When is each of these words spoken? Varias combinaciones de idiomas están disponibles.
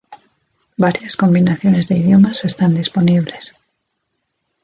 Varias 0.77 1.15
combinaciones 1.15 1.87
de 1.87 1.97
idiomas 1.99 2.43
están 2.43 2.73
disponibles. 2.73 3.53